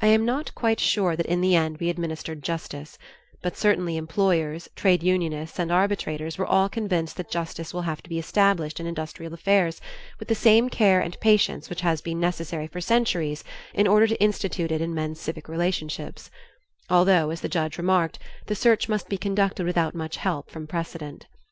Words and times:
I 0.00 0.08
am 0.08 0.24
not 0.24 0.52
quite 0.56 0.80
sure 0.80 1.14
that 1.14 1.26
in 1.26 1.40
the 1.40 1.54
end 1.54 1.78
we 1.78 1.88
administered 1.88 2.42
justice, 2.42 2.98
but 3.42 3.56
certainly 3.56 3.96
employers, 3.96 4.68
trade 4.74 5.04
unionists, 5.04 5.56
and 5.60 5.70
arbitrators 5.70 6.36
were 6.36 6.46
all 6.48 6.68
convinced 6.68 7.16
that 7.16 7.30
justice 7.30 7.72
will 7.72 7.82
have 7.82 8.02
to 8.02 8.08
be 8.10 8.18
established 8.18 8.80
in 8.80 8.88
industrial 8.88 9.32
affairs 9.32 9.80
with 10.18 10.26
the 10.26 10.34
same 10.34 10.68
care 10.68 10.98
and 11.00 11.16
patience 11.20 11.70
which 11.70 11.82
has 11.82 12.00
been 12.00 12.18
necessary 12.18 12.66
for 12.66 12.80
centuries 12.80 13.44
in 13.72 13.86
order 13.86 14.08
to 14.08 14.20
institute 14.20 14.72
it 14.72 14.80
in 14.80 14.94
men's 14.94 15.20
civic 15.20 15.48
relationships, 15.48 16.28
although 16.90 17.30
as 17.30 17.40
the 17.40 17.48
judge 17.48 17.78
remarked 17.78 18.18
the 18.46 18.56
search 18.56 18.88
must 18.88 19.08
be 19.08 19.16
conducted 19.16 19.64
without 19.64 19.94
much 19.94 20.16
help 20.16 20.50
from 20.50 20.66
precedent. 20.66 21.28